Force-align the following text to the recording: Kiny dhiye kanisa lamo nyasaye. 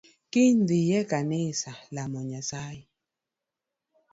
Kiny 0.31 0.57
dhiye 0.67 0.99
kanisa 1.11 1.71
lamo 1.95 2.19
nyasaye. 2.29 2.83